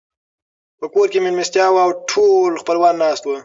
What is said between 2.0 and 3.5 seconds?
ټول خپلوان ناست وو.